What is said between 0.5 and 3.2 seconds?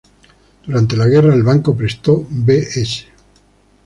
Durante la guerra, el banco prestó Bs.